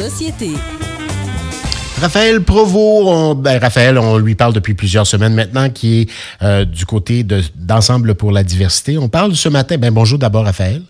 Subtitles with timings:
[0.00, 0.52] société.
[2.00, 6.10] Raphaël Provost, on, ben, Raphaël, on lui parle depuis plusieurs semaines maintenant, qui est
[6.42, 8.96] euh, du côté d'Ensemble pour la diversité.
[8.96, 10.80] On parle ce matin, ben bonjour d'abord Raphaël.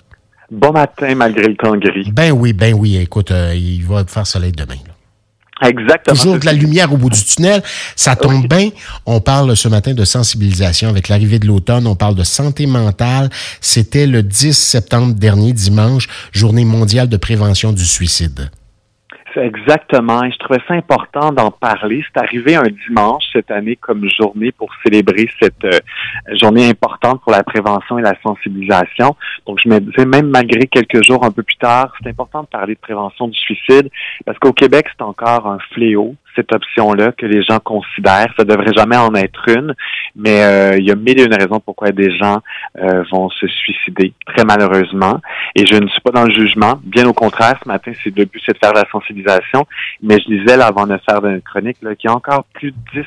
[0.53, 2.11] Bon matin malgré le temps gris.
[2.13, 4.77] Ben oui, ben oui, écoute, euh, il va faire soleil demain.
[5.63, 6.17] Exactement.
[6.17, 7.63] Toujours de la lumière au bout du tunnel.
[7.97, 8.71] Ça tombe bien.
[9.07, 11.87] On parle ce matin de sensibilisation avec l'arrivée de l'automne.
[11.87, 13.29] On parle de santé mentale.
[13.61, 18.51] C'était le 10 septembre dernier, dimanche, journée mondiale de prévention du suicide.
[19.37, 20.25] Exactement.
[20.25, 22.05] Et je trouvais ça important d'en parler.
[22.13, 25.79] C'est arrivé un dimanche cette année comme journée pour célébrer cette euh,
[26.41, 29.17] journée importante pour la prévention et la sensibilisation.
[29.47, 32.49] Donc, je me disais, même malgré quelques jours un peu plus tard, c'est important de
[32.49, 33.89] parler de prévention du suicide
[34.25, 38.33] parce qu'au Québec, c'est encore un fléau cette option-là que les gens considèrent.
[38.37, 39.75] Ça devrait jamais en être une,
[40.17, 42.41] mais euh, il y a mille et une raisons pourquoi des gens
[42.79, 45.21] euh, vont se suicider, très malheureusement.
[45.55, 46.81] Et je ne suis pas dans le jugement.
[46.83, 49.67] Bien au contraire, ce matin, c'est le but, c'est de faire la sensibilisation.
[50.03, 52.77] Mais je disais, là, avant de faire une chronique, qu'il y a encore plus de
[52.95, 53.01] 10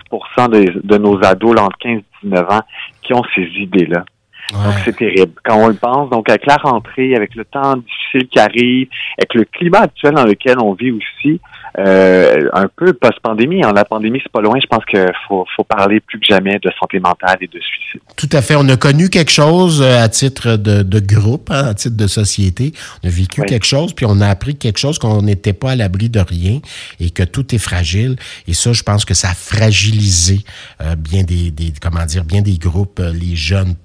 [0.50, 2.62] de, de nos ados, là, entre 15 et 19 ans,
[3.02, 4.04] qui ont ces idées-là.
[4.52, 5.32] Donc, c'est terrible.
[5.44, 9.34] Quand on le pense, donc avec la rentrée, avec le temps difficile qui arrive, avec
[9.34, 11.40] le climat actuel dans lequel on vit aussi,
[11.80, 13.64] euh, un peu post-pandémie.
[13.64, 13.74] Hein.
[13.74, 14.60] La pandémie, c'est pas loin.
[14.62, 18.02] Je pense qu'il faut, faut parler plus que jamais de santé mentale et de suicide.
[18.16, 18.56] Tout à fait.
[18.56, 22.08] On a connu quelque chose euh, à titre de, de groupe, hein, à titre de
[22.08, 22.74] société.
[23.04, 25.76] On a vécu quelque chose, puis on a appris quelque chose qu'on n'était pas à
[25.76, 26.60] l'abri de rien
[27.00, 28.18] et que tout est fragile.
[28.48, 30.42] Et ça, je pense que ça a fragilisé
[30.82, 33.76] euh, bien des, des, comment dire, bien des groupes, les jeunes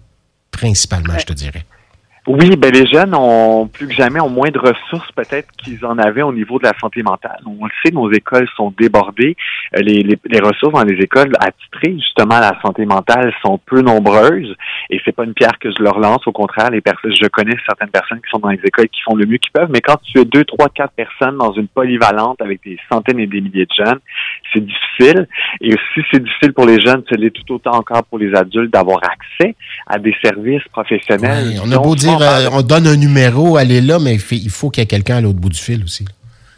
[0.50, 1.64] principalement, je te dirais.
[2.28, 5.96] Oui, ben les jeunes ont plus que jamais ont moins de ressources peut-être qu'ils en
[5.96, 7.40] avaient au niveau de la santé mentale.
[7.46, 9.34] On le sait, nos écoles sont débordées.
[9.74, 13.80] Euh, les, les, ressources dans les écoles attitrées justement à la santé mentale sont peu
[13.80, 14.54] nombreuses.
[14.90, 16.26] Et c'est pas une pierre que je leur lance.
[16.26, 19.14] Au contraire, les personnes, je connais certaines personnes qui sont dans les écoles qui font
[19.14, 19.70] le mieux qu'ils peuvent.
[19.72, 23.26] Mais quand tu es deux, trois, quatre personnes dans une polyvalente avec des centaines et
[23.26, 24.00] des milliers de jeunes,
[24.52, 25.26] c'est difficile.
[25.62, 29.00] Et si c'est difficile pour les jeunes, c'est tout autant encore pour les adultes d'avoir
[29.02, 29.54] accès
[29.86, 31.58] à des services professionnels.
[31.64, 34.82] on a beau dire euh, on donne un numéro, allez là, mais il faut qu'il
[34.82, 36.04] y ait quelqu'un à l'autre bout du fil aussi.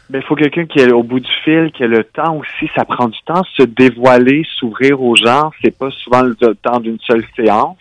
[0.09, 2.69] Ben, il faut quelqu'un qui est au bout du fil, qui a le temps aussi.
[2.75, 5.51] Ça prend du temps se dévoiler, s'ouvrir aux gens.
[5.63, 7.77] C'est pas souvent le temps d'une seule séance.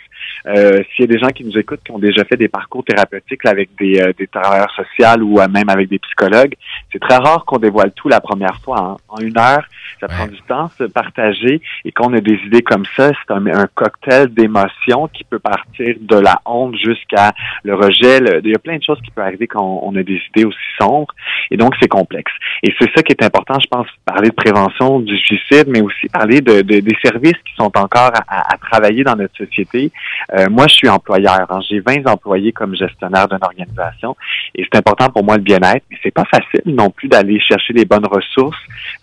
[0.46, 2.84] Euh, S'il y a des gens qui nous écoutent qui ont déjà fait des parcours
[2.84, 6.54] thérapeutiques avec des, euh, des travailleurs sociaux ou euh, même avec des psychologues,
[6.92, 8.78] c'est très rare qu'on dévoile tout la première fois.
[8.78, 8.96] Hein.
[9.08, 9.64] En une heure,
[10.00, 13.46] ça prend du temps se partager et qu'on a des idées comme ça, c'est un,
[13.46, 17.32] un, cocktail d'émotions qui peut partir de la honte jusqu'à
[17.64, 18.18] le rejet.
[18.42, 20.58] il y a plein de choses qui peuvent arriver quand on a des idées aussi
[20.80, 21.14] sombres
[21.50, 22.32] et donc c'est complexe.
[22.62, 26.08] Et c'est ça qui est important, je pense, parler de prévention du suicide, mais aussi
[26.08, 29.92] parler de, de des services qui sont encore à, à travailler dans notre société.
[30.36, 31.46] Euh, moi, je suis employeur.
[31.48, 31.60] Hein.
[31.68, 34.16] J'ai 20 employés comme gestionnaire d'une organisation
[34.54, 37.72] et c'est important pour moi le bien-être, mais c'est pas facile non plus d'aller chercher
[37.72, 38.58] les bonnes ressources.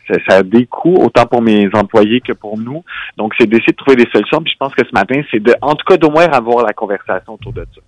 [0.07, 2.83] Ça, ça, a des coûts autant pour mes employés que pour nous.
[3.17, 4.41] Donc, c'est d'essayer de trouver des solutions.
[4.41, 6.73] Puis je pense que ce matin, c'est de, en tout cas, d'au moins avoir la
[6.73, 7.81] conversation autour de ça.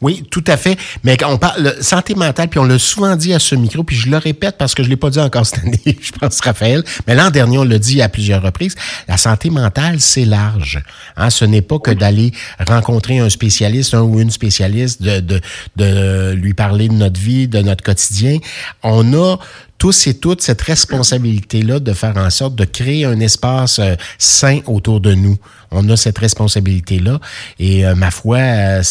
[0.00, 0.78] Oui, tout à fait.
[1.04, 3.96] Mais on parle de santé mentale, puis on l'a souvent dit à ce micro, puis
[3.96, 6.84] je le répète parce que je l'ai pas dit encore cette année, je pense, Raphaël,
[7.06, 8.74] mais l'an dernier, on l'a dit à plusieurs reprises,
[9.08, 10.82] la santé mentale, c'est large.
[11.16, 11.30] Hein?
[11.30, 12.32] Ce n'est pas que d'aller
[12.66, 15.40] rencontrer un spécialiste, un ou une spécialiste, de, de,
[15.76, 18.38] de lui parler de notre vie, de notre quotidien.
[18.82, 19.38] On a
[19.80, 24.58] tous et toutes cette responsabilité-là de faire en sorte de créer un espace euh, sain
[24.66, 25.36] autour de nous.
[25.72, 27.18] On a cette responsabilité-là.
[27.58, 28.82] Et euh, ma foi, euh,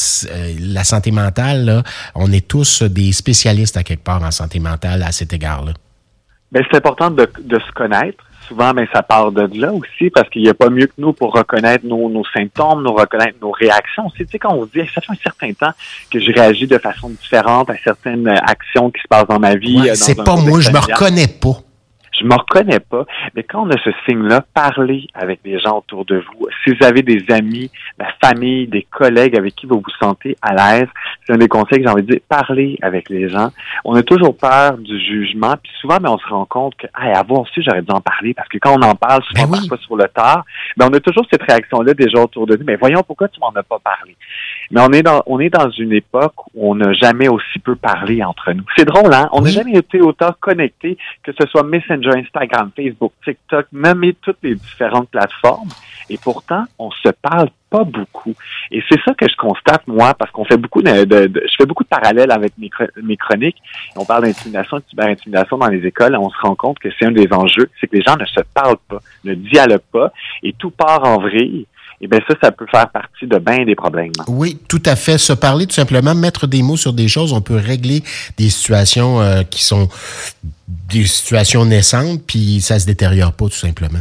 [0.60, 1.84] la santé mentale, là,
[2.16, 5.74] on est tous des spécialistes à quelque part en santé mentale à cet égard-là.
[6.54, 10.42] C'est important de, de se connaître souvent, mais ça part de là aussi, parce qu'il
[10.42, 14.10] n'y a pas mieux que nous pour reconnaître nos, nos symptômes, nous reconnaître nos réactions.
[14.10, 15.74] Tu sais, quand on se dit, ça fait un certain temps
[16.12, 19.80] que je réagis de façon différente à certaines actions qui se passent dans ma vie.
[19.80, 21.62] Ouais, c'est pas moi, je me reconnais pas
[22.20, 23.06] je me reconnais pas.
[23.36, 26.48] Mais quand on a ce signe-là, parlez avec les gens autour de vous.
[26.64, 30.54] Si vous avez des amis, la famille, des collègues avec qui vous vous sentez à
[30.54, 30.88] l'aise,
[31.26, 32.22] c'est un des conseils que j'ai envie de dire.
[32.28, 33.50] Parlez avec les gens.
[33.86, 37.20] On a toujours peur du jugement, puis souvent, mais on se rend compte que, ah,
[37.20, 39.68] avoir su, j'aurais dû en parler, parce que quand on en parle, souvent, ben on
[39.68, 40.46] pas sur le tard.
[40.78, 42.66] Mais on a toujours cette réaction-là déjà autour de nous.
[42.66, 44.16] Mais voyons pourquoi tu m'en as pas parlé.
[44.72, 47.76] Mais on est dans, on est dans une époque où on n'a jamais aussi peu
[47.76, 48.64] parlé entre nous.
[48.78, 49.30] C'est drôle, hein?
[49.32, 54.38] On n'a jamais été autant connectés, que ce soit Messenger, Instagram, Facebook, TikTok, même toutes
[54.44, 55.70] les différentes plateformes.
[56.10, 58.34] Et pourtant, on se parle pas beaucoup.
[58.72, 61.84] Et c'est ça que je constate, moi, parce qu'on fait beaucoup de, je fais beaucoup
[61.84, 62.70] de parallèles avec mes,
[63.04, 63.62] mes chroniques.
[63.96, 66.16] On parle d'intimidation, de cyber-intimidation dans les écoles.
[66.16, 68.42] On se rend compte que c'est un des enjeux, c'est que les gens ne se
[68.54, 71.68] parlent pas, ne dialoguent pas, et tout part en vrille.
[72.02, 74.12] Et bien ça, ça peut faire partie de bien des problèmes.
[74.28, 75.18] Oui, tout à fait.
[75.18, 78.04] Se parler, tout simplement, mettre des mots sur des choses, on peut régler
[78.38, 79.90] des situations euh, qui sont
[80.68, 84.00] des situations naissantes, puis ça se détériore pas, tout simplement.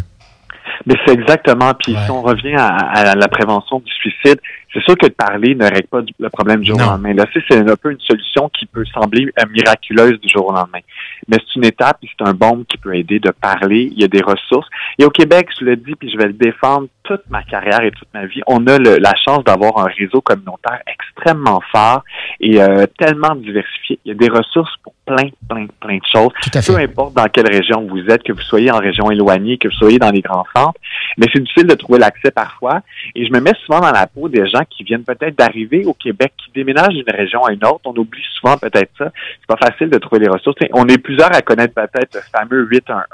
[0.87, 1.75] Mais c'est exactement.
[1.75, 4.41] Puis si on revient à, la prévention du suicide,
[4.73, 7.15] c'est sûr que de parler ne règle pas le problème du jour au lendemain.
[7.15, 10.79] Là, c'est un peu une solution qui peut sembler euh, miraculeuse du jour au lendemain.
[11.28, 13.90] Mais c'est une étape, et c'est un bombe qui peut aider de parler.
[13.92, 14.69] Il y a des ressources.
[14.98, 17.90] Et au Québec, je le dis, puis je vais le défendre toute ma carrière et
[17.90, 22.04] toute ma vie, on a la chance d'avoir un réseau communautaire extrêmement fort
[22.38, 23.98] et euh, tellement diversifié.
[24.04, 26.32] Il y a des ressources pour plein, plein, plein de choses.
[26.66, 29.75] Peu importe dans quelle région vous êtes, que vous soyez en région éloignée, que vous
[29.75, 30.78] soyez dans les grands centres,
[31.16, 32.81] mais c'est difficile de trouver l'accès parfois.
[33.14, 35.94] Et je me mets souvent dans la peau des gens qui viennent peut-être d'arriver au
[35.94, 37.81] Québec, qui déménagent d'une région à une autre.
[37.84, 39.10] On oublie souvent peut-être ça.
[39.40, 40.56] C'est pas facile de trouver les ressources.
[40.72, 43.04] on est plusieurs à connaître peut-être le fameux 811,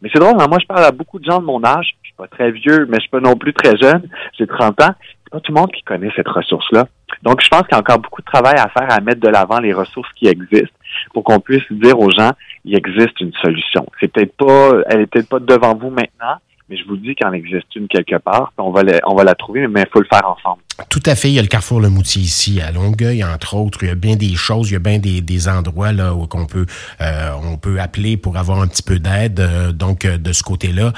[0.00, 0.46] mais c'est drôle, hein.
[0.48, 2.86] moi je parle à beaucoup de gens de mon âge, je suis pas très vieux,
[2.88, 4.94] mais je suis pas non plus très jeune, j'ai 30 ans.
[5.24, 6.86] C'est pas tout le monde qui connaît cette ressource-là.
[7.22, 9.28] Donc, je pense qu'il y a encore beaucoup de travail à faire à mettre de
[9.28, 10.76] l'avant les ressources qui existent
[11.12, 12.32] pour qu'on puisse dire aux gens,
[12.64, 13.86] il existe une solution.
[14.00, 16.36] C'est peut-être pas, elle est peut-être pas devant vous maintenant,
[16.68, 18.52] mais je vous dis qu'il en existe une quelque part.
[18.58, 20.62] On va, la, on va la trouver, mais il faut le faire ensemble.
[20.88, 21.28] Tout à fait.
[21.28, 23.82] Il y a le Carrefour Le Moutier ici, à Longueuil, entre autres.
[23.82, 26.26] Il y a bien des choses, il y a bien des, des endroits là où
[26.32, 26.66] on peut,
[27.00, 29.40] euh, on peut appeler pour avoir un petit peu d'aide.
[29.40, 30.92] Euh, donc, euh, de ce côté-là.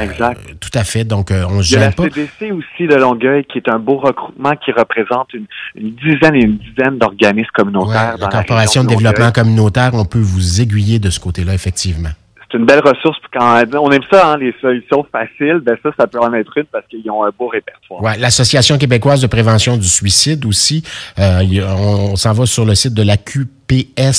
[0.00, 0.40] exact.
[0.60, 1.04] Tout à fait.
[1.04, 2.04] Donc, on se gêne pas.
[2.06, 5.32] Il y a la CDC aussi de Longueuil, qui est un beau recrutement qui représente
[5.34, 8.14] une, une dizaine et une dizaine d'organismes communautaires.
[8.14, 12.10] Ouais, la Corporation de, développement communautaire, on peut vous aiguiller de ce côté-là, effectivement
[12.56, 13.18] c'est une belle ressource.
[13.32, 16.64] Quand on aime ça, hein, les solutions faciles, ben ça, ça peut en être une
[16.64, 18.02] parce qu'ils ont un beau répertoire.
[18.02, 20.82] Ouais, l'Association québécoise de prévention du suicide aussi.
[21.18, 21.42] Euh,
[21.78, 24.10] on, s'en va sur le site de la QPS.info.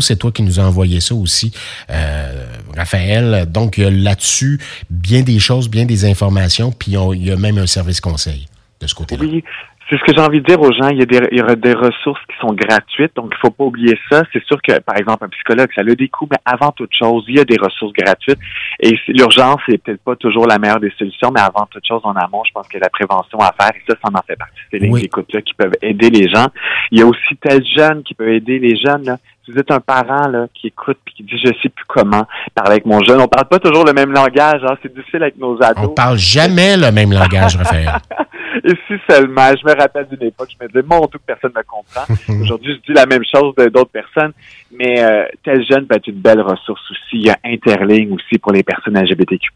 [0.00, 1.52] C'est toi qui nous as envoyé ça aussi,
[1.90, 2.44] euh,
[2.76, 3.46] Raphaël.
[3.50, 8.00] Donc, là-dessus, bien des choses, bien des informations, puis il y a même un service
[8.00, 8.46] conseil
[8.80, 9.24] de ce côté-là.
[9.24, 9.42] Oui,
[9.88, 10.88] c'est ce que j'ai envie de dire aux gens.
[10.88, 13.50] Il y, a des, il y a des ressources qui sont gratuites, donc il faut
[13.50, 14.22] pas oublier ça.
[14.32, 17.24] C'est sûr que, par exemple, un psychologue, ça a des coûts, mais avant toute chose,
[17.28, 18.38] il y a des ressources gratuites.
[18.80, 22.14] Et l'urgence, c'est peut-être pas toujours la meilleure des solutions, mais avant toute chose, en
[22.14, 24.54] amont, je pense que la prévention à faire, et ça, ça en fait partie.
[24.72, 26.46] C'est les écoutes-là qui peuvent aider les gens.
[26.90, 29.04] Il y a aussi tel jeune qui peut aider les jeunes.
[29.04, 31.84] Là si vous êtes un parent là, qui écoute et qui dit je sais plus
[31.86, 35.22] comment parler avec mon jeune, on parle pas toujours le même langage, hein, c'est difficile
[35.22, 35.84] avec nos ados.
[35.84, 37.92] On parle jamais le même langage, Raphaël.
[38.66, 41.60] et si seulement, je me rappelle d'une époque, je me disais mon que personne ne
[41.60, 42.42] me comprend.
[42.42, 44.32] Aujourd'hui, je dis la même chose d'autres personnes,
[44.76, 47.14] mais euh, tel jeune peut être une belle ressource aussi.
[47.14, 49.50] Il y a Interligne aussi pour les personnes LGBTQ+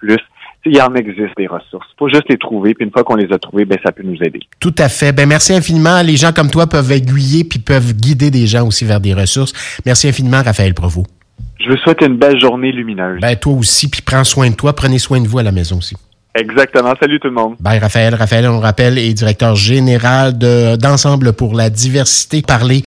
[0.67, 1.87] il y en existe des ressources.
[1.95, 4.03] Il faut juste les trouver, puis une fois qu'on les a trouvées, ben, ça peut
[4.03, 4.41] nous aider.
[4.59, 5.12] Tout à fait.
[5.12, 6.03] Ben, merci infiniment.
[6.03, 9.53] Les gens comme toi peuvent aiguiller puis peuvent guider des gens aussi vers des ressources.
[9.87, 11.07] Merci infiniment, Raphaël Provost.
[11.61, 13.21] Je vous souhaite une belle journée lumineuse.
[13.21, 14.75] Ben, toi aussi, puis prends soin de toi.
[14.75, 15.97] Prenez soin de vous à la maison aussi.
[16.35, 16.94] Exactement.
[17.00, 17.56] Salut tout le monde.
[17.59, 18.15] Bye Raphaël.
[18.15, 22.43] Raphaël, on rappelle, est directeur général d'Ensemble pour la diversité.
[22.43, 22.79] Parler